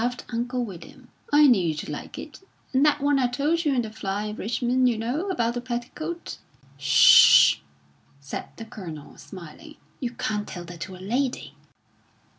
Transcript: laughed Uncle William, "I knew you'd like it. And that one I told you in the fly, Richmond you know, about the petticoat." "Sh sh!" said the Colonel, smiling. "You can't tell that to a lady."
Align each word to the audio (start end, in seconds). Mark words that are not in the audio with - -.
laughed 0.01 0.25
Uncle 0.33 0.65
William, 0.65 1.09
"I 1.31 1.45
knew 1.45 1.61
you'd 1.63 1.87
like 1.87 2.17
it. 2.17 2.39
And 2.73 2.83
that 2.83 3.01
one 3.01 3.19
I 3.19 3.27
told 3.27 3.63
you 3.63 3.75
in 3.75 3.83
the 3.83 3.91
fly, 3.91 4.31
Richmond 4.31 4.89
you 4.89 4.97
know, 4.97 5.29
about 5.29 5.53
the 5.53 5.61
petticoat." 5.61 6.39
"Sh 6.79 7.57
sh!" 7.59 7.59
said 8.19 8.45
the 8.55 8.65
Colonel, 8.65 9.15
smiling. 9.17 9.75
"You 9.99 10.09
can't 10.15 10.47
tell 10.47 10.65
that 10.65 10.79
to 10.81 10.95
a 10.95 10.97
lady." 10.97 11.53